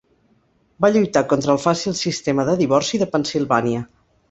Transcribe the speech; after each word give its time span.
Va 0.85 0.89
lluitar 0.95 1.23
contra 1.33 1.53
el 1.57 1.61
fàcil 1.67 1.97
sistema 2.01 2.47
de 2.51 2.57
divorci 2.65 3.03
de 3.05 3.11
Pennsilvània. 3.15 3.87